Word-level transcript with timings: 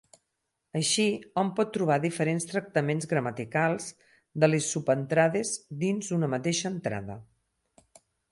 Així, 0.77 1.03
hom 1.41 1.49
pot 1.59 1.69
trobar 1.75 1.97
diferents 2.05 2.47
tractaments 2.51 3.09
gramaticals 3.11 3.91
de 4.45 4.49
les 4.51 4.71
subentrades 4.77 5.53
dins 5.87 6.11
una 6.21 6.31
mateixa 6.35 6.73
entrada. 6.75 7.19